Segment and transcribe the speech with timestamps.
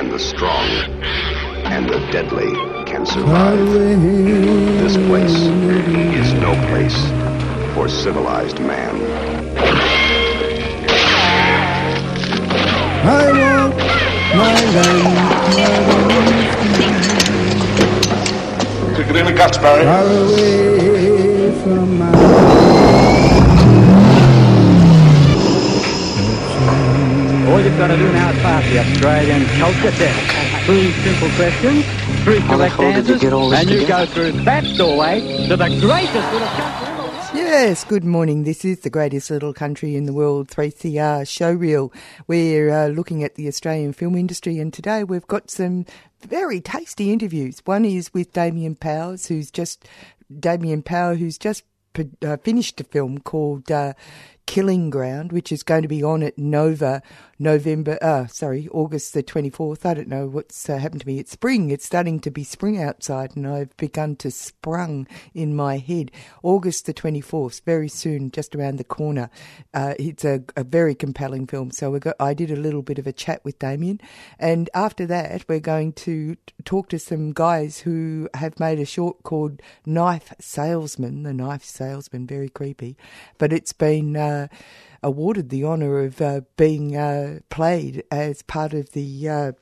[0.00, 0.66] and the strong
[1.66, 2.54] and the deadly
[2.86, 3.58] can survive.
[3.68, 5.36] This place
[6.16, 6.96] is no place
[7.74, 8.96] for civilized man.
[13.04, 13.76] I want
[14.38, 15.16] my land
[18.96, 19.84] Kick it in the guts, Barry.
[19.84, 22.59] far away from my
[27.70, 30.66] you've got to do now is pass the Australian culture test.
[30.66, 31.84] Three simple questions,
[32.24, 34.06] three correct hell did you answers, get all this and you together?
[34.06, 37.30] go through that doorway to the greatest little country in the world.
[37.32, 38.42] Yes, good morning.
[38.42, 41.94] This is the greatest little country in the world, 3CR Showreel.
[42.26, 45.86] We're uh, looking at the Australian film industry, and today we've got some
[46.20, 47.62] very tasty interviews.
[47.66, 49.86] One is with Damien Powers, who's just
[50.40, 51.62] Damien Power, who's just
[52.24, 53.94] uh, finished a film called uh,
[54.46, 57.02] Killing Ground, which is going to be on at Nova
[57.42, 59.86] November, uh, sorry, August the 24th.
[59.86, 61.18] I don't know what's uh, happened to me.
[61.18, 61.70] It's spring.
[61.70, 66.10] It's starting to be spring outside, and I've begun to sprung in my head.
[66.42, 69.30] August the 24th, very soon, just around the corner.
[69.72, 71.70] Uh, it's a, a very compelling film.
[71.70, 74.02] So got, I did a little bit of a chat with Damien,
[74.38, 79.22] and after that, we're going to talk to some guys who have made a short
[79.22, 81.22] called Knife Salesman.
[81.22, 82.98] The Knife Salesman, very creepy,
[83.38, 84.14] but it's been.
[84.14, 84.48] Uh,
[85.02, 89.52] awarded the honour of uh, being uh, played as part of the uh,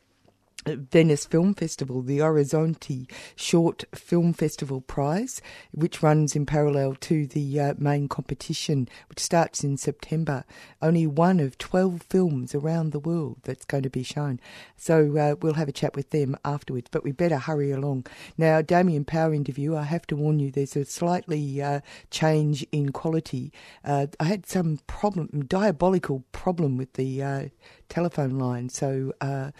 [0.66, 5.40] Venice Film Festival, the Orizzonti Short Film Festival Prize,
[5.72, 10.44] which runs in parallel to the uh, main competition, which starts in September.
[10.82, 14.40] Only one of 12 films around the world that's going to be shown.
[14.76, 18.06] So uh, we'll have a chat with them afterwards, but we better hurry along.
[18.36, 21.80] Now, Damien Power interview, I have to warn you, there's a slightly uh,
[22.10, 23.52] change in quality.
[23.84, 27.44] Uh, I had some problem, diabolical problem with the uh,
[27.88, 29.50] telephone line, so uh,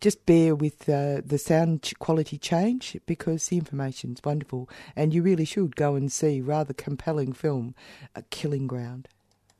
[0.00, 5.44] just bear with uh, the sound quality change because the information's wonderful and you really
[5.44, 7.74] should go and see rather compelling film,
[8.14, 9.08] A Killing Ground.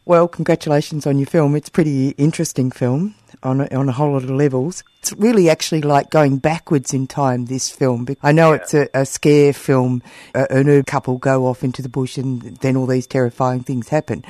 [0.06, 1.54] Well, congratulations on your film.
[1.54, 4.82] It's a pretty interesting film on a, on a whole lot of levels.
[5.00, 8.08] It's really actually like going backwards in time, this film.
[8.22, 10.02] I know it's a, a scare film.
[10.34, 14.24] And a couple go off into the bush and then all these terrifying things happen.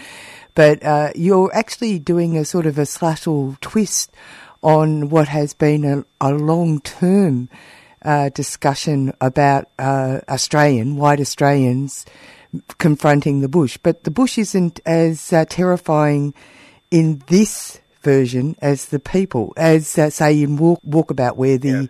[0.55, 4.13] But uh, you're actually doing a sort of a subtle twist
[4.63, 7.49] on what has been a, a long term
[8.03, 12.07] uh, discussion about uh, Australian, white Australians
[12.79, 13.79] confronting the bush.
[13.83, 16.35] But the bush isn't as uh, terrifying
[16.91, 21.89] in this version as the people, as uh, say in walk, Walkabout, where the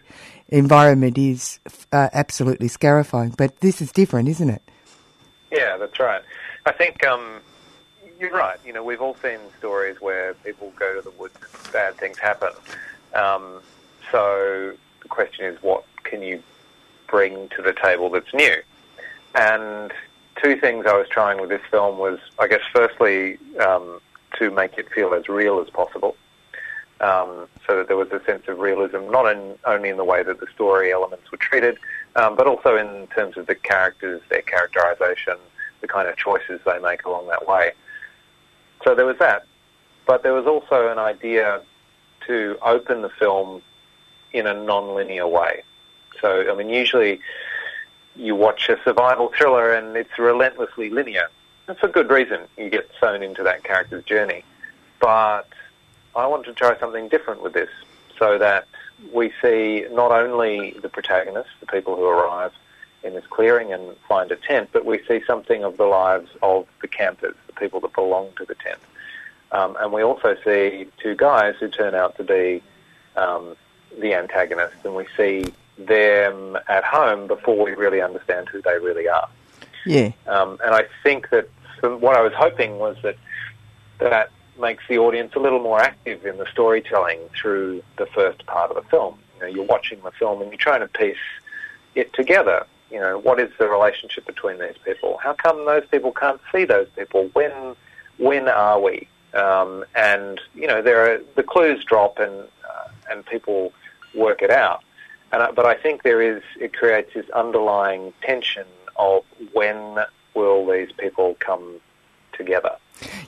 [0.48, 1.60] environment is
[1.92, 3.30] uh, absolutely scarifying.
[3.30, 4.62] But this is different, isn't it?
[5.50, 6.22] Yeah, that's right.
[6.66, 7.40] I think um,
[8.18, 8.58] you're right.
[8.64, 12.18] You know, we've all seen stories where people go to the woods and bad things
[12.18, 12.50] happen.
[13.14, 13.60] Um,
[14.12, 16.42] so the question is, what can you
[17.08, 18.56] bring to the table that's new?
[19.34, 19.92] And
[20.42, 24.00] two things I was trying with this film was, I guess, firstly, um,
[24.38, 26.16] to make it feel as real as possible.
[27.00, 30.22] Um, so that there was a sense of realism, not in, only in the way
[30.22, 31.78] that the story elements were treated,
[32.16, 35.36] um, but also in terms of the characters, their characterization,
[35.80, 37.72] the kind of choices they make along that way.
[38.84, 39.46] So there was that.
[40.10, 41.60] But there was also an idea
[42.26, 43.62] to open the film
[44.32, 45.62] in a non-linear way.
[46.20, 47.20] So, I mean, usually
[48.16, 51.28] you watch a survival thriller and it's relentlessly linear.
[51.68, 52.40] And for good reason.
[52.58, 54.42] You get sewn into that character's journey.
[54.98, 55.46] But
[56.16, 57.70] I wanted to try something different with this
[58.18, 58.66] so that
[59.12, 62.50] we see not only the protagonists, the people who arrive
[63.04, 66.66] in this clearing and find a tent, but we see something of the lives of
[66.82, 68.80] the campers, the people that belong to the tent.
[69.52, 72.62] Um, and we also see two guys who turn out to be
[73.16, 73.56] um,
[74.00, 79.08] the antagonists, and we see them at home before we really understand who they really
[79.08, 79.28] are.
[79.86, 80.12] Yeah.
[80.26, 81.48] Um, and I think that
[81.82, 83.16] what I was hoping was that
[83.98, 88.70] that makes the audience a little more active in the storytelling through the first part
[88.70, 89.18] of the film.
[89.36, 91.16] You know, you're watching the film and you're trying to piece
[91.94, 92.66] it together.
[92.90, 95.18] You know, what is the relationship between these people?
[95.22, 97.30] How come those people can't see those people?
[97.32, 97.52] When
[98.18, 99.08] when are we?
[99.34, 103.72] Um, and you know, there are the clues drop, and uh, and people
[104.14, 104.82] work it out.
[105.32, 108.66] And I, but I think there is it creates this underlying tension
[108.96, 109.98] of when
[110.34, 111.80] will these people come
[112.32, 112.76] together?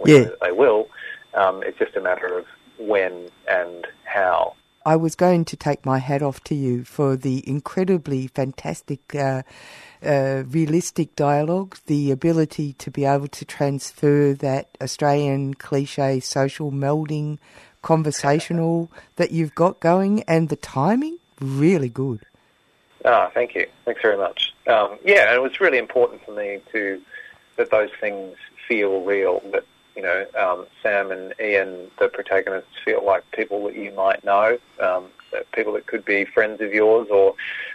[0.05, 0.27] Yeah.
[0.43, 0.89] they will.
[1.35, 2.47] Um, it's just a matter of
[2.79, 4.55] when and how.
[4.85, 9.43] I was going to take my hat off to you for the incredibly fantastic, uh,
[10.05, 17.39] uh, realistic dialogue, the ability to be able to transfer that Australian cliche social melding
[17.83, 22.25] conversational that you've got going, and the timing, really good.
[23.05, 23.67] Ah, thank you.
[23.85, 24.55] Thanks very much.
[24.67, 27.01] Um, yeah, and it was really important for me to
[27.57, 28.37] that those things
[28.69, 29.43] feel real.
[29.53, 29.65] That
[29.97, 34.59] you know, um, Sam and Ian, the protagonists, feel like people that you might know,
[34.81, 35.07] um,
[35.53, 37.35] people that could be friends of yours, or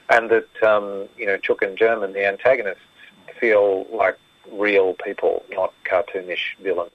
[0.09, 2.79] and that um, you know, Chook and German, the antagonists,
[3.39, 4.17] feel like
[4.51, 6.91] real people, not cartoonish villains.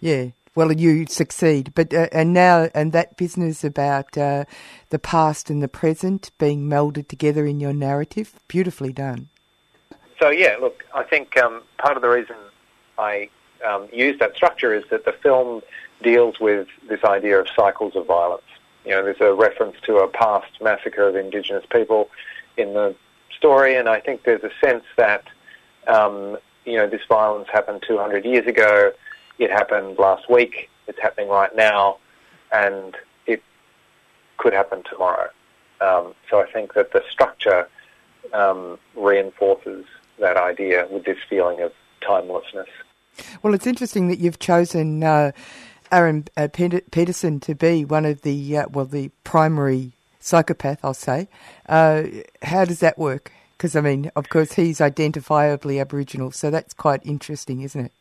[0.00, 0.28] Yeah.
[0.54, 4.44] Well, you succeed, but uh, and now and that business about uh,
[4.90, 9.30] the past and the present being melded together in your narrative, beautifully done.
[10.20, 12.36] So yeah, look, I think um, part of the reason
[12.98, 13.30] I
[13.66, 15.62] um, use that structure is that the film
[16.02, 18.42] deals with this idea of cycles of violence.
[18.84, 22.10] You know, there's a reference to a past massacre of Indigenous people
[22.56, 22.94] in the
[23.36, 25.24] story, and I think there's a sense that
[25.86, 28.92] um, you know this violence happened 200 years ago.
[29.38, 30.68] It happened last week.
[30.88, 31.98] It's happening right now,
[32.50, 33.42] and it
[34.36, 35.30] could happen tomorrow.
[35.80, 37.68] Um, so I think that the structure
[38.32, 39.84] um, reinforces
[40.18, 42.68] that idea with this feeling of timelessness.
[43.42, 45.32] Well, it's interesting that you've chosen uh,
[45.90, 50.78] Aaron uh, Pedersen to be one of the uh, well, the primary psychopath.
[50.84, 51.28] I'll say.
[51.68, 52.04] Uh,
[52.42, 53.32] how does that work?
[53.56, 57.92] Because I mean, of course, he's identifiably Aboriginal, so that's quite interesting, isn't it?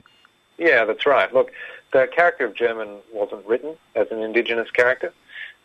[0.58, 1.34] Yeah, that's right.
[1.34, 1.52] Look,
[1.92, 5.14] the character of German wasn't written as an Indigenous character,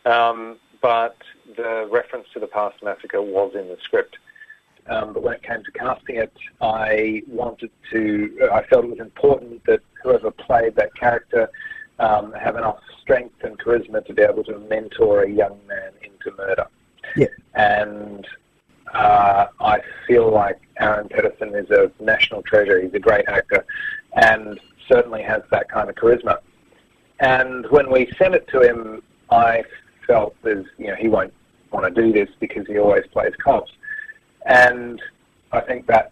[0.05, 1.17] um, but
[1.55, 4.17] the reference to the past massacre was in the script.
[4.89, 8.99] Um, but when it came to casting it, I wanted to, I felt it was
[8.99, 11.49] important that whoever played that character
[11.99, 16.35] um, have enough strength and charisma to be able to mentor a young man into
[16.37, 16.67] murder.
[17.15, 17.27] Yeah.
[17.55, 18.25] And
[18.93, 22.81] uh, I feel like Aaron Pedersen is a national treasure.
[22.81, 23.65] He's a great actor
[24.15, 26.39] and certainly has that kind of charisma.
[27.19, 29.63] And when we sent it to him, I
[30.05, 31.33] felt there's, you know, he won't
[31.71, 33.71] want to do this because he always plays cops.
[34.47, 35.01] And
[35.51, 36.11] I think that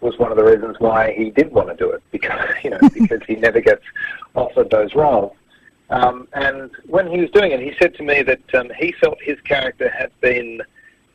[0.00, 2.78] was one of the reasons why he did want to do it because you know
[2.94, 3.84] because he never gets
[4.34, 5.32] offered those roles.
[5.90, 9.18] Um, and when he was doing it, he said to me that um, he felt
[9.22, 10.60] his character had been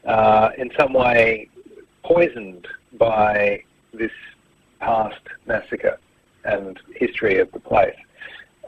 [0.06, 1.48] uh, in some way
[2.04, 3.64] poisoned by
[3.94, 4.12] this
[4.80, 6.00] past massacre
[6.44, 7.96] and history of the place.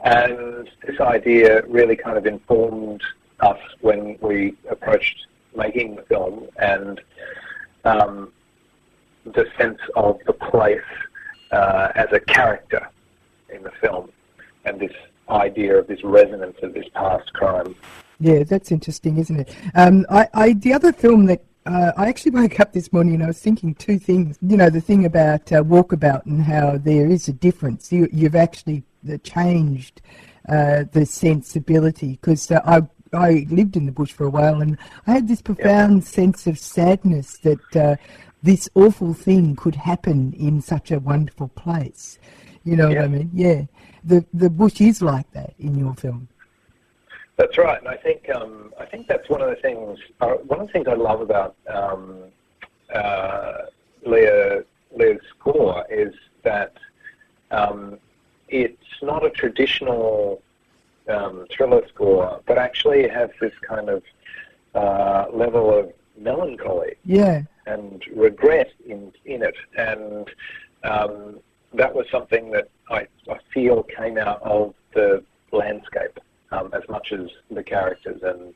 [0.04, 3.02] And this idea really kind of informed
[3.40, 7.00] us when we approached making the film and
[7.86, 8.32] um,
[9.24, 10.80] the sense of the place
[11.52, 12.88] uh, as a character
[13.48, 14.10] in the film
[14.64, 14.92] and this
[15.28, 17.74] idea of this resonance of this past crime.
[18.20, 19.56] Yeah, that's interesting, isn't it?
[19.74, 23.24] Um, I, I, the other film that uh, I actually woke up this morning and
[23.24, 24.38] I was thinking two things.
[24.42, 27.92] You know, the thing about uh, Walkabout and how there is a difference.
[27.92, 30.00] You, have actually uh, changed
[30.48, 32.82] uh, the sensibility because uh, I
[33.16, 36.58] I lived in the bush for a while, and I had this profound sense of
[36.58, 37.96] sadness that uh,
[38.42, 42.18] this awful thing could happen in such a wonderful place.
[42.64, 43.30] You know what I mean?
[43.32, 43.62] Yeah.
[44.04, 46.28] The the bush is like that in your film.
[47.36, 49.98] That's right, and I think um, I think that's one of the things.
[50.20, 52.24] Uh, one of the things I love about um,
[52.94, 53.58] uh,
[54.04, 54.64] Leah
[54.94, 56.14] Leah's score is
[56.44, 56.72] that
[57.50, 57.98] um,
[58.48, 60.42] it's not a traditional
[61.08, 64.02] um, thriller score, but actually has this kind of
[64.74, 67.42] uh, level of melancholy yeah.
[67.66, 70.28] and regret in in it, and
[70.84, 71.40] um,
[71.74, 75.22] that was something that I, I feel came out of the
[75.52, 76.18] landscape
[76.52, 78.54] um, as much as the characters and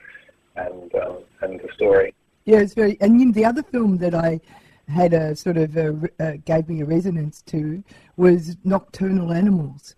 [0.57, 2.15] and um, and the story.
[2.45, 2.97] Yeah, it's very.
[3.01, 4.41] And the other film that I
[4.89, 7.83] had a sort of a, uh, gave me a resonance to
[8.17, 9.95] was Nocturnal Animals,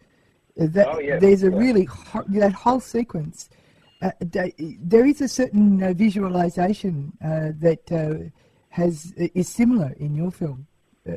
[0.56, 1.56] that, oh, yeah, there's a yeah.
[1.56, 1.88] really
[2.28, 3.48] that whole sequence.
[4.00, 8.28] Uh, there is a certain uh, visualization uh, that uh,
[8.70, 10.66] has is similar in your film.
[11.08, 11.12] Uh,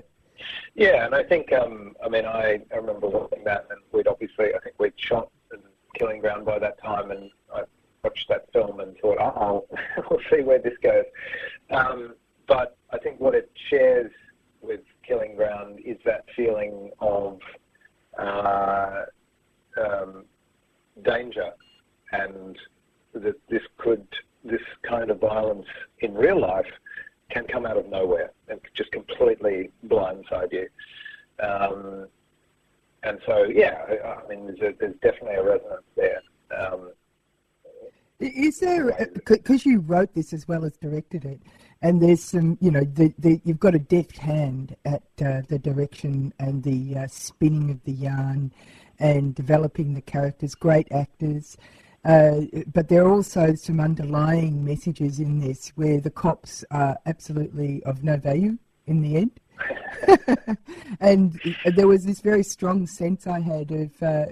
[0.75, 4.53] yeah, and I think um, I mean I, I remember watching that, and we'd obviously
[4.53, 5.29] I think we'd shot
[5.95, 7.63] Killing Ground by that time, and I
[8.03, 9.65] watched that film and thought, oh,
[10.09, 11.05] we'll see where this goes.
[11.71, 12.15] Um,
[12.47, 14.11] but I think what it shares
[14.61, 17.39] with Killing Ground is that feeling of
[18.17, 19.05] uh,
[19.77, 20.25] um,
[21.03, 21.51] danger
[22.11, 22.57] and
[23.13, 24.07] that this could,
[24.43, 25.67] this kind of violence
[25.99, 26.71] in real life
[27.31, 30.67] can come out of nowhere and just completely blindside you.
[31.45, 32.07] Um,
[33.03, 36.21] and so, yeah, I, I mean, there's, a, there's definitely a resonance there.
[36.55, 36.91] Um,
[38.19, 41.41] is there because you wrote this as well as directed it,
[41.81, 45.59] and there's some, you know, the, the, you've got a deft hand at uh, the
[45.59, 48.53] direction and the uh, spinning of the yarn,
[48.99, 50.55] and developing the characters.
[50.55, 51.57] Great actors,
[52.05, 57.83] uh, but there are also some underlying messages in this where the cops are absolutely
[57.83, 59.31] of no value in the end.
[60.99, 61.39] and
[61.75, 64.25] there was this very strong sense I had of, uh,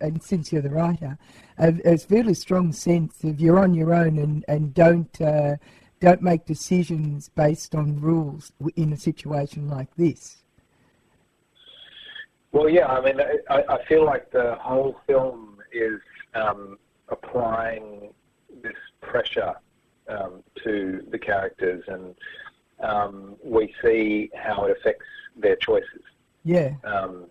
[0.00, 1.18] and since you're the writer,
[1.58, 5.56] a really strong sense of you're on your own and, and don't uh,
[5.98, 10.42] don't make decisions based on rules in a situation like this.
[12.56, 13.20] Well, yeah, I mean,
[13.50, 16.00] I, I feel like the whole film is
[16.34, 16.78] um,
[17.10, 18.14] applying
[18.62, 19.56] this pressure
[20.08, 22.14] um, to the characters and
[22.80, 25.04] um, we see how it affects
[25.36, 26.00] their choices.
[26.44, 26.72] Yeah.
[26.82, 27.26] Um,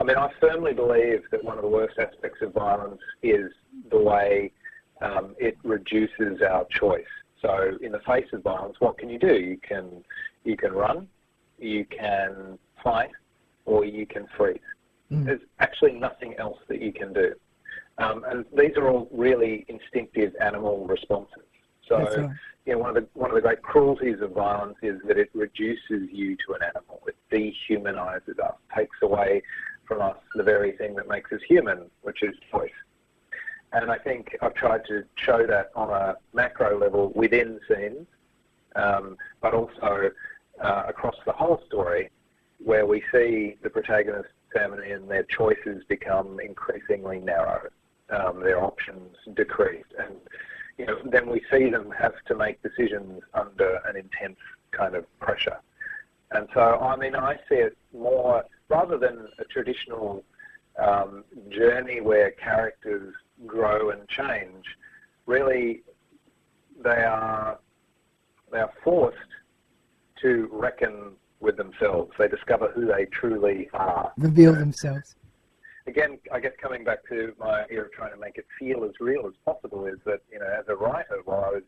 [0.00, 3.52] I mean, I firmly believe that one of the worst aspects of violence is
[3.90, 4.52] the way
[5.02, 7.04] um, it reduces our choice.
[7.42, 9.34] So, in the face of violence, what can you do?
[9.38, 10.02] You can
[10.44, 11.08] you can run,
[11.58, 13.10] you can fight,
[13.64, 14.58] or you can freeze.
[15.10, 15.26] Mm.
[15.26, 17.34] There's actually nothing else that you can do.
[17.98, 21.44] Um, and these are all really instinctive animal responses.
[21.88, 22.30] So, right.
[22.64, 25.30] you know, one of the one of the great cruelties of violence is that it
[25.34, 27.02] reduces you to an animal.
[27.06, 29.42] It dehumanizes us, takes away
[29.84, 32.70] from us the very thing that makes us human, which is choice.
[33.72, 38.06] And I think I've tried to show that on a macro level within scenes,
[38.76, 40.10] um, but also
[40.62, 42.10] uh, across the whole story,
[42.64, 47.68] where we see the protagonist family and their choices become increasingly narrow,
[48.10, 50.16] um, their options decrease, and
[50.78, 54.38] you know, then we see them have to make decisions under an intense
[54.70, 55.58] kind of pressure.
[56.30, 60.24] And so, I mean, I see it more rather than a traditional
[60.82, 63.14] um, journey where characters
[63.46, 64.64] grow and change.
[65.26, 65.82] Really,
[66.82, 67.58] they are
[68.50, 69.18] they are forced
[70.22, 72.12] to reckon with themselves.
[72.18, 74.12] They discover who they truly are.
[74.16, 75.16] Reveal themselves
[75.86, 78.92] again, I guess coming back to my idea of trying to make it feel as
[79.00, 81.62] real as possible is that, you know, as a writer, while I was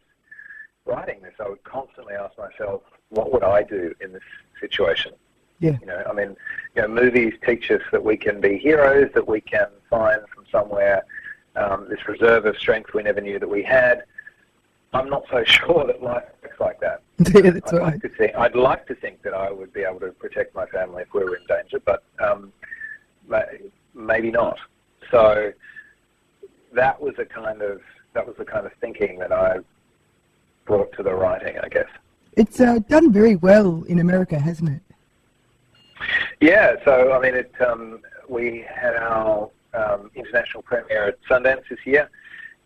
[0.84, 4.22] writing this, I would constantly ask myself, what would I do in this
[4.60, 5.12] situation?
[5.60, 5.76] Yeah.
[5.80, 6.36] You know, I mean,
[6.74, 10.44] you know, movies teach us that we can be heroes, that we can find from
[10.50, 11.04] somewhere
[11.56, 14.04] um, this reserve of strength we never knew that we had.
[14.94, 17.02] I'm not so sure that life works like that.
[17.18, 17.92] yeah, that's I'd right.
[17.92, 20.66] Like to think, I'd like to think that I would be able to protect my
[20.66, 22.52] family if we were in danger, but um,
[23.94, 24.58] maybe not.
[25.10, 25.52] So
[26.72, 27.80] that was a kind of
[28.14, 29.58] that was the kind of thinking that I
[30.66, 31.88] brought to the writing, I guess.
[32.36, 34.82] It's uh, done very well in America, hasn't it?
[36.40, 36.76] Yeah.
[36.84, 42.08] So I mean, it um, we had our um, international premiere at Sundance this year,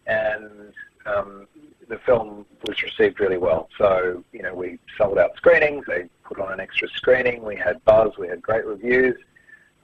[0.06, 0.72] and
[1.06, 1.46] um,
[1.88, 3.68] the film was received really well.
[3.78, 5.84] So you know, we sold out screenings.
[5.86, 7.42] They put on an extra screening.
[7.42, 8.18] We had buzz.
[8.18, 9.16] We had great reviews.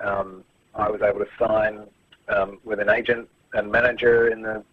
[0.01, 0.45] Um,
[0.75, 1.87] I was able to sign
[2.29, 4.65] um, with an agent and manager in the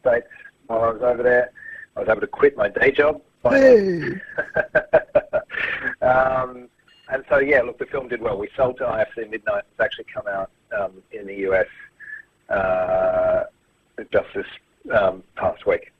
[0.00, 0.28] States
[0.66, 1.50] while I was over there.
[1.96, 3.20] I was able to quit my day job.
[3.42, 4.02] Hey.
[6.02, 6.68] um,
[7.08, 8.38] and so, yeah, look, the film did well.
[8.38, 9.64] We sold to IFC Midnight.
[9.70, 11.66] It's actually come out um, in the US
[12.48, 13.44] uh,
[14.12, 14.46] just this
[14.94, 15.91] um, past week.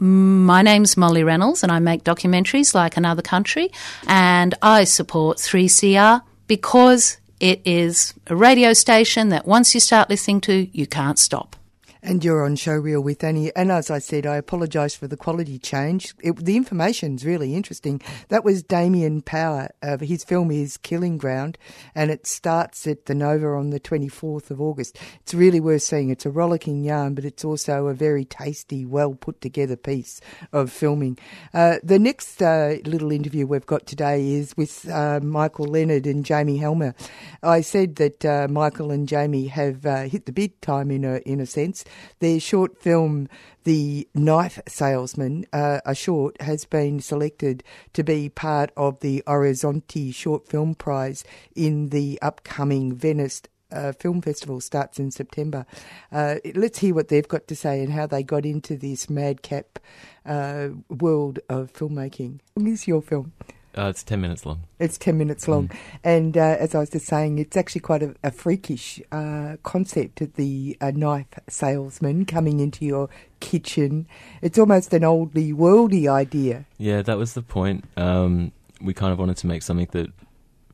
[0.00, 3.70] My name's Molly Reynolds, and I make documentaries like Another Country,
[4.06, 10.40] and I support 3CR because it is a radio station that once you start listening
[10.42, 11.56] to, you can't stop.
[12.02, 13.50] And you're on Showreel with Annie.
[13.56, 16.14] And as I said, I apologise for the quality change.
[16.22, 18.00] It, the information's really interesting.
[18.28, 19.68] That was Damien Power.
[19.82, 21.58] Uh, his film is Killing Ground,
[21.94, 24.98] and it starts at the Nova on the 24th of August.
[25.20, 26.10] It's really worth seeing.
[26.10, 30.20] It's a rollicking yarn, but it's also a very tasty, well put together piece
[30.52, 31.18] of filming.
[31.52, 36.24] Uh, the next uh, little interview we've got today is with uh, Michael Leonard and
[36.24, 36.94] Jamie Helmer.
[37.42, 41.16] I said that uh, Michael and Jamie have uh, hit the big time in a
[41.18, 41.84] in a sense.
[42.20, 43.28] Their short film,
[43.64, 50.14] The Knife Salesman, uh, a short, has been selected to be part of the Orizzonte
[50.14, 55.66] Short Film Prize in the upcoming Venice uh, Film Festival starts in September.
[56.10, 59.78] Uh, let's hear what they've got to say and how they got into this madcap
[60.24, 62.40] uh, world of filmmaking.
[62.54, 63.32] What is your film?
[63.78, 64.62] Uh, it's 10 minutes long.
[64.80, 65.70] It's 10 minutes long.
[66.02, 70.20] And uh, as I was just saying, it's actually quite a, a freakish uh, concept
[70.20, 73.08] of the uh, knife salesman coming into your
[73.38, 74.08] kitchen.
[74.42, 76.64] It's almost an oldie worldy idea.
[76.76, 77.84] Yeah, that was the point.
[77.96, 80.10] Um, we kind of wanted to make something that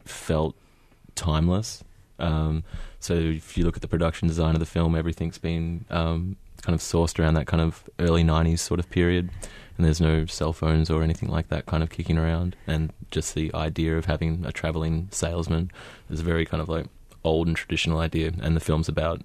[0.06, 0.56] felt
[1.14, 1.84] timeless.
[2.18, 2.64] Um,
[3.00, 6.74] so if you look at the production design of the film, everything's been um, kind
[6.74, 9.30] of sourced around that kind of early 90s sort of period.
[9.76, 12.54] And there's no cell phones or anything like that kind of kicking around.
[12.66, 15.70] And just the idea of having a traveling salesman
[16.10, 16.86] is a very kind of like
[17.24, 18.32] old and traditional idea.
[18.40, 19.22] And the film's about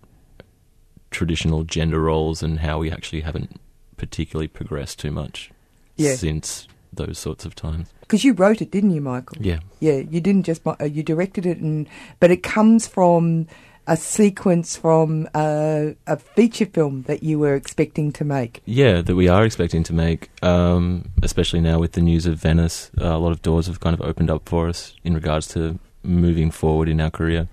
[1.12, 3.60] traditional gender roles and how we actually haven't
[3.98, 5.52] particularly progressed too much
[5.98, 6.16] Yeah.
[6.16, 7.90] since those sorts of times.
[8.02, 9.38] Because you wrote it, didn't you, Michael?
[9.40, 9.60] Yeah.
[9.80, 11.88] Yeah, you didn't just uh, you directed it, and
[12.20, 13.46] but it comes from
[13.90, 18.62] a sequence from uh, a feature film that you were expecting to make.
[18.66, 22.92] Yeah, that we are expecting to make, um, especially now with the news of Venice.
[23.02, 25.80] Uh, a lot of doors have kind of opened up for us in regards to
[26.04, 27.50] moving forward in our career.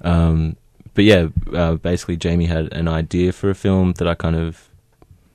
[0.00, 0.56] Um,
[0.94, 4.68] but yeah, uh, basically, Jamie had an idea for a film that I kind of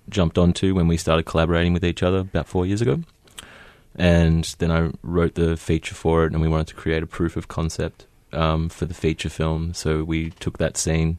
[0.09, 2.99] jumped onto when we started collaborating with each other about four years ago.
[3.95, 7.37] And then I wrote the feature for it, and we wanted to create a proof
[7.37, 9.73] of concept um, for the feature film.
[9.73, 11.17] So we took that scene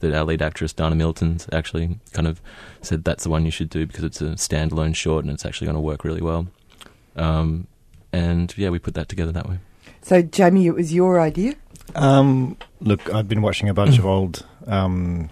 [0.00, 2.40] that our lead actress Dana Milton's actually kind of
[2.82, 5.66] said that's the one you should do because it's a standalone short and it's actually
[5.66, 6.46] going to work really well.
[7.16, 7.66] Um,
[8.12, 9.58] and yeah, we put that together that way.
[10.02, 11.54] So, Jamie, it was your idea.
[11.94, 15.30] Um, look, I've been watching a bunch of old um,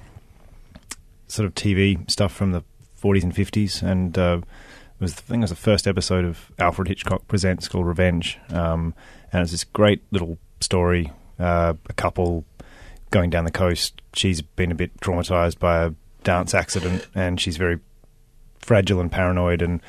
[1.29, 2.63] sort of TV stuff from the
[3.03, 6.51] 40s and 50s, and uh, it was I think it was the first episode of
[6.59, 8.95] Alfred Hitchcock Presents called Revenge, um,
[9.33, 11.11] and it's this great little story.
[11.43, 12.45] Uh, a couple
[13.11, 14.01] going down the coast.
[14.15, 15.93] She's been a bit traumatized by a
[16.25, 17.81] dance accident, and she's very
[18.59, 19.81] fragile and paranoid, and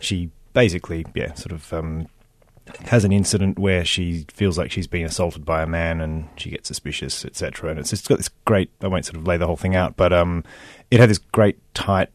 [0.00, 2.08] she basically, yeah, sort of um,
[2.86, 6.50] has an incident where she feels like she's being assaulted by a man and she
[6.50, 7.70] gets suspicious, etc.
[7.70, 8.70] And it's just got this great.
[8.80, 10.44] I won't sort of lay the whole thing out, but um,
[10.90, 12.08] it had this great tight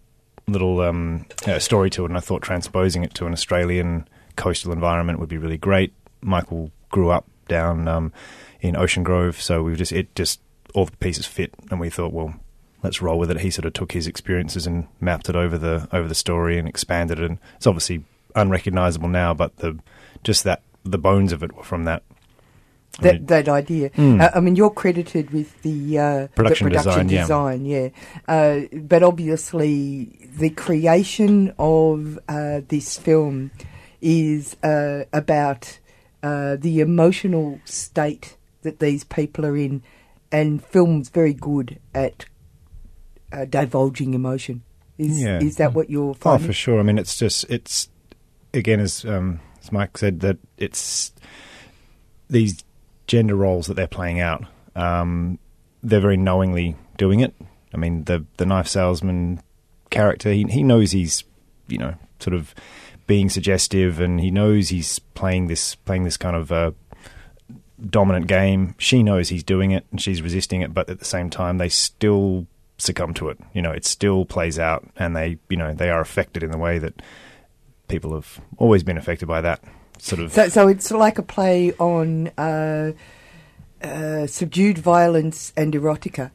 [0.48, 4.72] little um, uh, story to it, and I thought transposing it to an Australian coastal
[4.72, 5.94] environment would be really great.
[6.22, 8.14] Michael grew up down um,
[8.62, 10.42] in Ocean Grove, so we just it just
[10.74, 12.36] all the pieces fit, and we thought, well,
[12.84, 13.40] let's roll with it.
[13.40, 16.68] He sort of took his experiences and mapped it over the over the story and
[16.68, 17.30] expanded it.
[17.30, 18.04] And it's obviously
[18.36, 19.80] unrecognizable now, but the
[20.24, 22.04] just that the bones of it were from that.
[23.00, 23.90] I That mean, that idea.
[23.92, 24.22] Mm.
[24.22, 27.90] Uh, I mean, you're credited with the uh, Production the production design, design, yeah.
[28.28, 33.52] Uh, but obviously, the creation of uh, this film
[34.02, 35.80] is uh, about
[36.24, 38.37] uh, the emotional state
[38.68, 39.82] that these people are in,
[40.32, 42.26] and film's very good at
[43.32, 44.62] uh, divulging emotion.
[44.98, 45.40] Is Yeah.
[45.40, 46.80] is that what you're Oh, for sure.
[46.80, 47.88] I mean, it's just it's
[48.54, 51.14] again as um, as Mike said that it's
[52.30, 52.64] these
[53.06, 54.44] gender roles that they're playing out.
[54.76, 55.40] Um,
[55.82, 57.34] they're very knowingly doing it.
[57.74, 59.40] I mean, the the knife salesman
[59.90, 61.24] character he he knows he's
[61.68, 62.54] you know sort of
[63.06, 66.52] being suggestive, and he knows he's playing this playing this kind of.
[66.52, 66.72] Uh,
[67.90, 71.30] dominant game she knows he's doing it and she's resisting it but at the same
[71.30, 72.48] time they still
[72.80, 76.02] succumb to it you know it still plays out and they you know they are
[76.02, 77.02] affected in the way that
[77.88, 79.62] people have always been affected by that
[80.00, 82.92] sort of So, so it's like a play on uh,
[83.82, 86.32] uh, subdued violence and erotica.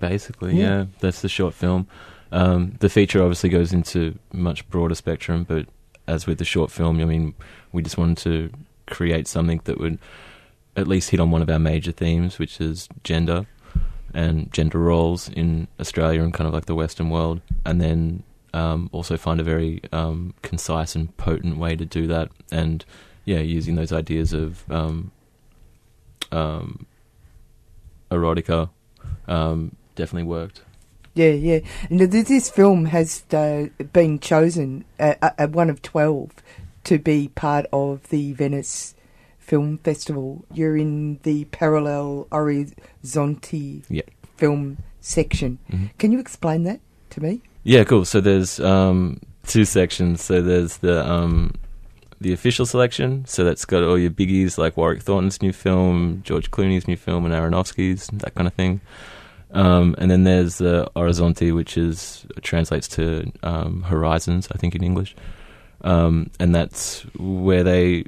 [0.00, 0.64] Basically, Yeah.
[0.80, 1.86] yeah, that's the short film.
[2.32, 5.66] Um, the feature obviously goes into much broader spectrum, but
[6.08, 7.34] as with the short film, I mean,
[7.72, 8.50] we just wanted to
[8.92, 9.98] create something that would
[10.76, 13.46] at least hit on one of our major themes, which is gender
[14.14, 18.22] and gender roles in Australia and kind of like the Western world, and then
[18.54, 22.84] um, also find a very um, concise and potent way to do that, and
[23.24, 25.10] yeah, using those ideas of um,
[26.32, 26.86] um,
[28.10, 28.70] erotica
[29.28, 30.62] um, definitely worked.
[31.14, 31.60] Yeah, yeah.
[31.88, 36.30] And this film has uh, been chosen uh, uh, uh, one of twelve
[36.84, 38.94] to be part of the Venice
[39.46, 40.44] Film Festival.
[40.52, 44.02] You're in the Parallel Orizzonti Yeah.
[44.36, 45.58] film section.
[45.70, 45.90] Mhm.
[45.98, 46.80] Can you explain that
[47.10, 47.40] to me?
[47.62, 48.04] Yeah, cool.
[48.04, 50.20] So there's um, two sections.
[50.22, 51.52] So there's the um,
[52.20, 53.24] the official selection.
[53.26, 57.24] So that's got all your biggies like Warwick Thornton's new film, George Clooney's new film,
[57.24, 58.80] and Aronofsky's that kind of thing.
[59.52, 64.82] Um, and then there's the Horizonte, which is translates to um, horizons, I think in
[64.82, 65.14] English.
[65.82, 68.04] Um, and that's where they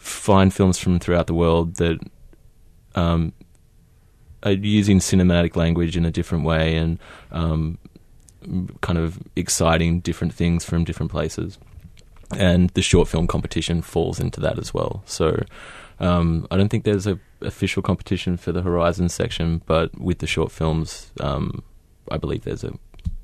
[0.00, 2.00] find films from throughout the world that
[2.96, 3.32] um,
[4.42, 6.98] are using cinematic language in a different way and
[7.30, 7.78] um,
[8.80, 11.58] kind of exciting different things from different places.
[12.36, 15.02] and the short film competition falls into that as well.
[15.06, 15.42] So
[15.98, 20.26] um, I don't think there's a official competition for the Horizon section, but with the
[20.26, 21.62] short films, um,
[22.10, 22.72] I believe there's a,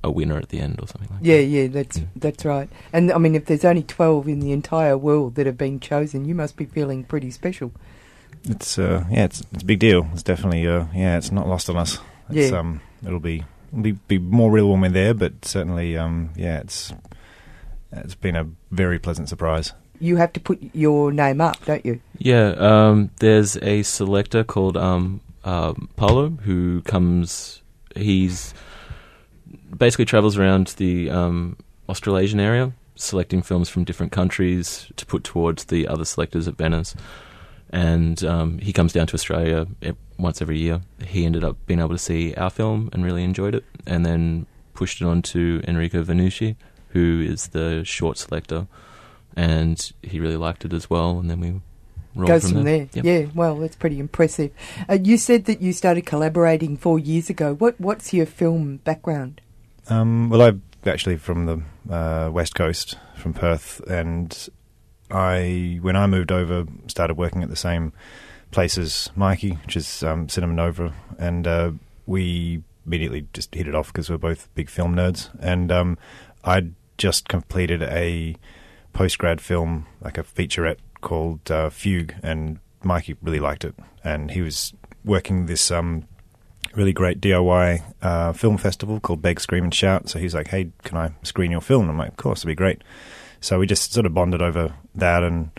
[0.07, 1.45] a winner at the end or something like Yeah, that.
[1.45, 2.07] yeah, that's Mm.
[2.17, 2.69] that's right.
[2.93, 6.25] And I mean, if there's only twelve in the entire world that have been chosen,
[6.25, 7.73] you must be feeling pretty special.
[8.49, 10.07] It's uh, yeah, it's it's a big deal.
[10.13, 11.99] It's definitely uh, yeah, it's not lost on us.
[12.31, 12.59] It's, Yeah.
[12.61, 16.59] um, it'll be it'll be be more real when we're there, but certainly um, yeah,
[16.61, 16.93] it's
[17.93, 19.73] it's been a very pleasant surprise.
[19.99, 22.01] You have to put your name up, don't you?
[22.19, 27.63] Yeah, um, there's a selector called um, uh, Paolo who comes.
[27.97, 28.53] He's
[29.77, 31.57] basically travels around the um,
[31.89, 36.95] Australasian area, selecting films from different countries to put towards the other selectors at Venice.
[37.71, 40.83] And um, he comes down to Australia e- once every year.
[41.05, 44.47] He ended up being able to see our film and really enjoyed it, and then
[44.73, 46.57] pushed it on to Enrico Vannucci,
[46.91, 48.69] who is the short selector,
[49.35, 51.19] and he really liked it as well.
[51.19, 51.61] And then we
[52.15, 52.89] rolled Goes from, from there.
[52.93, 53.05] Yep.
[53.05, 54.53] Yeah, well, that's pretty impressive.
[54.89, 57.55] Uh, you said that you started collaborating four years ago.
[57.55, 59.41] What What's your film background?
[59.89, 64.49] Um, well, I'm actually from the uh, west coast, from Perth, and
[65.11, 67.93] I when I moved over, started working at the same
[68.51, 71.71] place as Mikey, which is um, Cinema Nova, and uh,
[72.07, 75.29] we immediately just hit it off because we're both big film nerds.
[75.41, 75.99] And um,
[76.45, 78.37] I'd just completed a
[78.93, 84.33] post grad film, like a featurette called uh, Fugue, and Mikey really liked it, and
[84.33, 84.73] he was
[85.05, 86.09] working this um,
[86.77, 90.09] really great DIY uh, film festival called Beg, Scream and Shout.
[90.09, 92.49] So he's like, "Hey, can I screen your film?" And I'm like, "Of course, it'd
[92.49, 92.83] be great."
[93.41, 95.51] So we just sort of bonded over that, and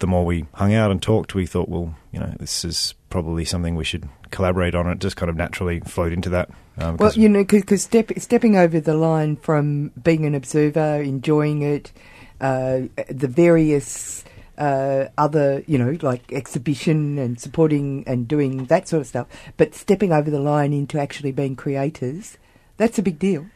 [0.00, 3.44] the more we hung out and talked, we thought, well, you know, this is probably
[3.44, 4.86] something we should collaborate on.
[4.88, 6.50] It just kind of naturally flowed into that.
[6.78, 11.62] Um, Well, you know, because step, stepping over the line from being an observer, enjoying
[11.62, 11.92] it,
[12.40, 14.24] uh, the various
[14.58, 19.74] uh, other, you know, like exhibition and supporting and doing that sort of stuff, but
[19.74, 22.38] stepping over the line into actually being creators,
[22.76, 23.46] that's a big deal.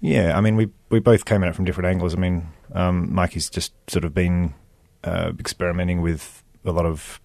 [0.00, 2.14] Yeah, I mean, we we both came at it from different angles.
[2.14, 4.54] I mean, um, Mikey's just sort of been
[5.02, 7.20] uh, experimenting with a lot of,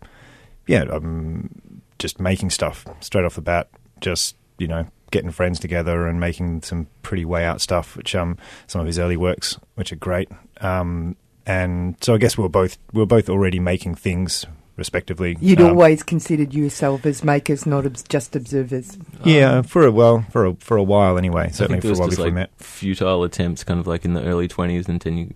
[0.68, 3.70] yeah, um, just making stuff straight off the bat.
[4.00, 8.38] Just you know, getting friends together and making some pretty way out stuff, which um,
[8.68, 10.30] some of his early works, which are great.
[10.62, 14.46] Um, and so I guess we're both we were both already making things
[14.78, 15.38] respectively.
[15.42, 18.98] You'd Um, always considered yourself as makers, not obs- just observers.
[19.24, 21.50] yeah, for a well, for a for a while anyway.
[21.52, 22.52] Certainly I think for there a while just before like we met.
[22.58, 25.34] futile attempts, kind of like in the early twenties, and then you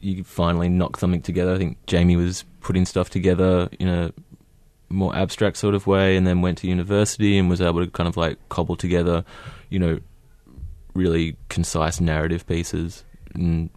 [0.00, 1.54] you finally knock something together.
[1.54, 4.12] I think Jamie was putting stuff together in a
[4.90, 8.06] more abstract sort of way, and then went to university and was able to kind
[8.08, 9.24] of like cobble together,
[9.70, 9.98] you know,
[10.94, 13.04] really concise narrative pieces.
[13.34, 13.70] And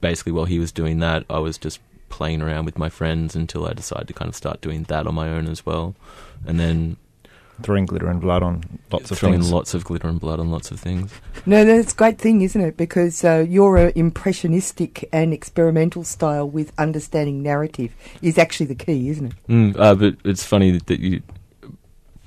[0.00, 3.66] basically, while he was doing that, I was just playing around with my friends until
[3.66, 5.94] I decided to kind of start doing that on my own as well,
[6.46, 6.96] and then
[7.62, 9.52] Throwing glitter and blood on lots of throwing things.
[9.52, 11.12] lots of glitter and blood on lots of things.
[11.44, 12.76] No, that's a great thing, isn't it?
[12.76, 19.10] Because uh, your uh, impressionistic and experimental style with understanding narrative is actually the key,
[19.10, 19.32] isn't it?
[19.48, 21.22] Mm, uh, but it's funny that you.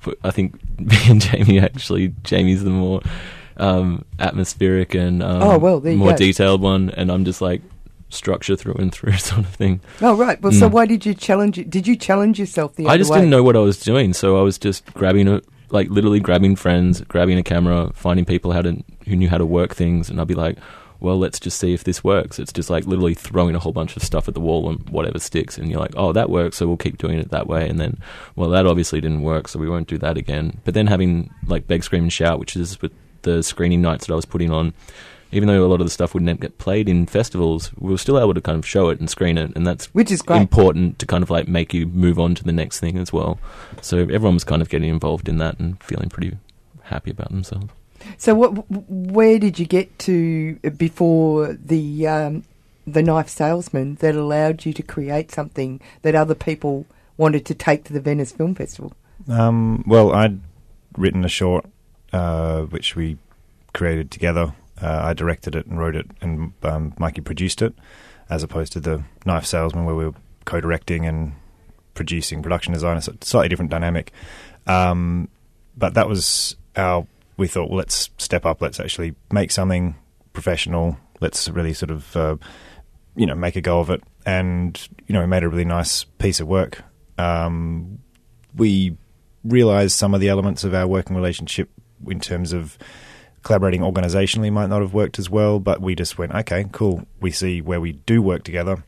[0.04, 3.02] but I think me and Jamie actually, Jamie's the more
[3.58, 6.18] um, atmospheric and um, Oh, well, more go.
[6.18, 7.62] detailed one, and I'm just like
[8.10, 9.82] structure through and through sort of thing.
[10.02, 10.42] Oh, right.
[10.42, 10.72] Well, so Mm.
[10.72, 11.70] why did you challenge it?
[11.70, 13.18] Did you challenge yourself the I just way?
[13.18, 16.56] didn't know what I was doing, so I was just grabbing a like literally grabbing
[16.56, 20.22] friends, grabbing a camera, finding people how to who knew how to work things, and
[20.22, 20.58] I'd be like,
[21.00, 22.38] well, let's just see if this works.
[22.40, 25.18] It's just like literally throwing a whole bunch of stuff at the wall and whatever
[25.20, 27.68] sticks, and you're like, oh, that works, so we'll keep doing it that way.
[27.68, 27.98] And then,
[28.36, 30.62] well, that obviously didn't work, so we won't do that again.
[30.64, 32.92] But then having like Beg, Scream, and Shout, which is with
[33.24, 34.74] the screening nights that I was putting on,
[35.32, 38.20] even though a lot of the stuff wouldn't get played in festivals, we were still
[38.20, 40.42] able to kind of show it and screen it, and that's Which is great.
[40.42, 43.40] important to kind of like make you move on to the next thing as well.
[43.82, 46.38] So everyone was kind of getting involved in that and feeling pretty
[46.84, 47.68] happy about themselves.
[48.18, 52.44] So, what, where did you get to before the um,
[52.86, 56.86] the knife salesman that allowed you to create something that other people
[57.18, 58.92] wanted to take to the Venice Film Festival?
[59.30, 60.42] Um, well, I'd
[60.98, 61.66] written a short,
[62.14, 63.18] uh, which we
[63.74, 64.54] created together.
[64.82, 67.74] Uh, I directed it and wrote it, and um, Mikey produced it,
[68.30, 71.34] as opposed to the Knife Salesman, where we were co-directing and
[71.94, 72.98] producing, production design.
[72.98, 74.12] It's a slightly different dynamic.
[74.68, 75.30] Um,
[75.76, 77.08] but that was our.
[77.36, 78.62] We thought, well, let's step up.
[78.62, 79.96] Let's actually make something
[80.34, 80.98] professional.
[81.20, 82.38] Let's really sort of, uh,
[83.16, 84.04] you know, make a go of it.
[84.26, 86.84] And you know, we made a really nice piece of work.
[87.18, 88.00] Um,
[88.56, 88.98] we
[89.44, 91.70] realized some of the elements of our working relationship
[92.08, 92.78] in terms of
[93.44, 97.06] collaborating organizationally might not have worked as well, but we just went, okay, cool.
[97.20, 98.84] We see where we do work together.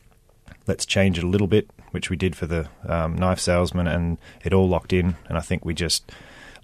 [0.66, 4.18] Let's change it a little bit, which we did for the um, knife salesman, and
[4.44, 5.16] it all locked in.
[5.28, 6.10] And I think we just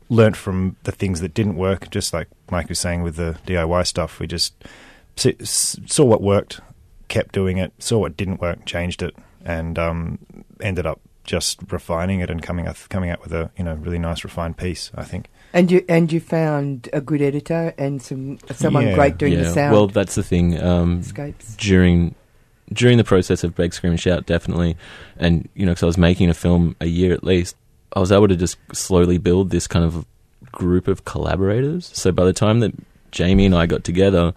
[0.09, 3.87] learnt from the things that didn't work, just like Mike was saying with the DIY
[3.87, 4.19] stuff.
[4.19, 4.55] We just
[5.17, 6.61] saw what worked,
[7.09, 10.19] kept doing it, saw what didn't work, changed it, and um,
[10.61, 13.99] ended up just refining it and coming out, coming out with a you know really
[13.99, 14.91] nice refined piece.
[14.95, 15.29] I think.
[15.55, 18.95] And you and you found a good editor and some someone Yeah.
[18.95, 19.43] great doing yeah.
[19.43, 19.73] the sound.
[19.73, 20.61] Well, that's the thing.
[20.61, 21.03] Um,
[21.59, 22.15] during
[22.73, 24.77] during the process of Beg, Scream, and Shout, definitely,
[25.19, 27.55] and you know, because I was making a film a year at least,
[27.95, 30.07] I was able to just slowly build this kind of
[30.53, 31.91] group of collaborators.
[31.93, 32.73] So by the time that
[33.11, 34.33] Jamie and I got together,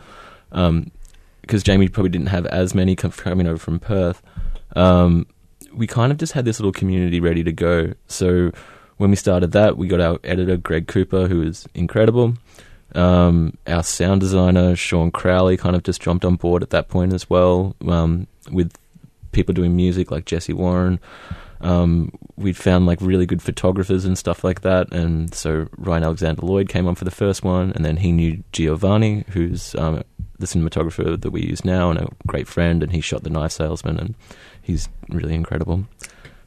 [0.49, 4.21] because Jamie probably didn't have as many coming over from Perth,
[4.75, 5.27] um,
[5.73, 7.93] we kind of just had this little community ready to go.
[8.07, 8.51] So
[8.97, 12.35] when we started that, we got our editor Greg Cooper, who is incredible.
[12.93, 17.13] Um, our sound designer Sean Crowley kind of just jumped on board at that point
[17.13, 18.73] as well, um, with
[19.31, 20.99] people doing music like Jesse Warren.
[21.61, 26.45] Um, we'd found like really good photographers and stuff like that, and so Ryan Alexander
[26.45, 30.03] Lloyd came on for the first one, and then he knew Giovanni, who's um,
[30.37, 33.53] the cinematographer that we use now and a great friend, and he shot The Knife
[33.53, 34.15] Salesman, and
[34.61, 35.85] he's really incredible.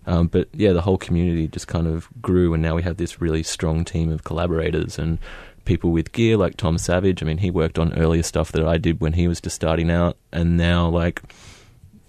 [0.08, 3.20] Um, but yeah, the whole community just kind of grew, and now we have this
[3.20, 5.18] really strong team of collaborators and
[5.66, 7.22] people with gear like Tom Savage.
[7.22, 9.90] I mean, he worked on earlier stuff that I did when he was just starting
[9.90, 11.22] out, and now like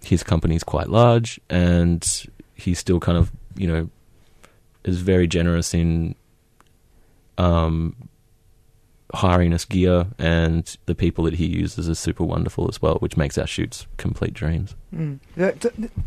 [0.02, 3.90] his company's quite large, and he's still kind of you know
[4.86, 6.16] is very generous in
[7.38, 7.98] um,
[9.14, 13.18] hiring us gear, and the people that he uses are super wonderful as well, which
[13.18, 14.76] makes our shoots complete dreams.
[14.96, 15.20] Mm.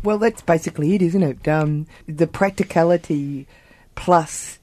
[0.03, 1.47] Well, that's basically it, isn't it?
[1.47, 3.45] Um, the practicality
[3.95, 4.59] plus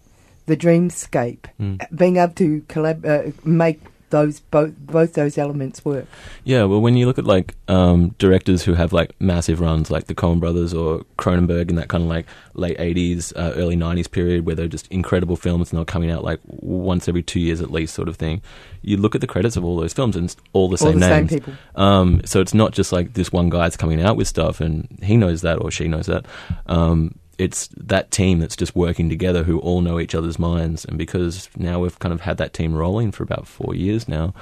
[0.47, 1.97] the dreamscape, Mm.
[1.97, 6.07] being able to collab- uh, make those both both those elements work.
[6.45, 10.07] Yeah, well, when you look at like um, directors who have like massive runs, like
[10.07, 14.11] the Coen Brothers or Cronenberg, in that kind of like late '80s, uh, early '90s
[14.11, 17.61] period, where they're just incredible films and they're coming out like once every two years
[17.61, 18.43] at least, sort of thing.
[18.83, 21.01] You look at the credits of all those films, and it's all the All same
[21.01, 21.33] the same names.
[21.33, 21.55] people.
[21.77, 25.17] Um, so it's not just like this one guy's coming out with stuff, and he
[25.17, 26.27] knows that or she knows that.
[26.67, 30.99] Um, it's that team that's just working together who all know each other's minds, and
[30.99, 34.35] because now we've kind of had that team rolling for about four years now,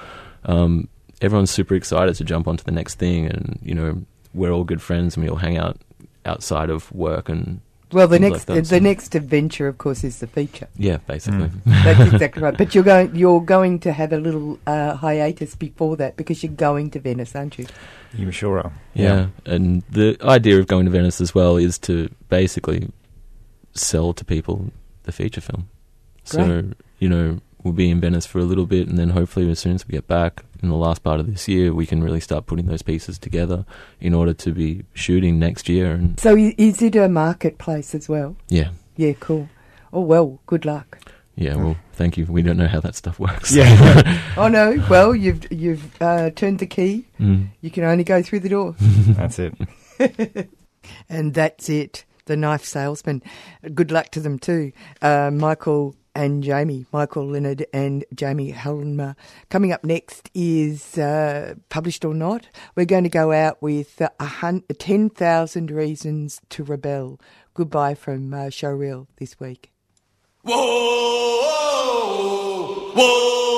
[0.46, 0.88] um,
[1.22, 4.02] everyone's super excited to jump onto the next thing, and you know
[4.34, 5.78] we're all good friends, and we all hang out
[6.24, 10.04] outside of work and Well, the next like that, the so- next adventure, of course,
[10.04, 10.68] is the feature.
[10.76, 11.50] yeah, basically.
[11.66, 12.56] That's exactly right.
[12.56, 16.52] But you're going you're going to have a little uh, hiatus before that because you're
[16.52, 17.66] going to Venice, aren't you?
[18.14, 18.72] You sure are.
[18.94, 22.90] Yeah, and the idea of going to Venice as well is to basically
[23.74, 24.70] sell to people
[25.04, 25.68] the feature film.
[26.24, 26.74] So Great.
[26.98, 29.74] you know we'll be in Venice for a little bit, and then hopefully as soon
[29.74, 32.46] as we get back in the last part of this year, we can really start
[32.46, 33.64] putting those pieces together
[34.00, 35.92] in order to be shooting next year.
[35.92, 38.36] And So is it a marketplace as well?
[38.48, 39.48] yeah, Yeah, cool.
[39.92, 40.98] Oh well, good luck.
[41.36, 41.54] yeah.
[41.56, 42.26] Well, thank you.
[42.26, 43.54] We don't know how that stuff works.
[43.54, 47.06] Yeah, Oh no, well you've you've uh, turned the key.
[47.20, 47.48] Mm.
[47.60, 48.74] You can only go through the door.
[48.80, 49.54] that's it.
[51.08, 52.04] And that's it.
[52.26, 53.22] The knife salesman.
[53.74, 54.72] Good luck to them too.
[55.02, 59.14] Uh, Michael and Jamie, Michael Leonard and Jamie Helmer.
[59.50, 62.48] Coming up next is uh, published or not.
[62.74, 67.20] We're going to go out with uh, a hun- 10,000 Reasons to Rebel.
[67.54, 69.70] Goodbye from uh, Showreel this week.
[70.42, 70.56] Whoa,
[72.94, 73.57] whoa,